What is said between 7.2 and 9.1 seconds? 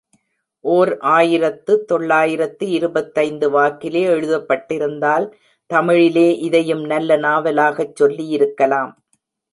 நாவலாகச் சொல்லியிருக்கலாம்.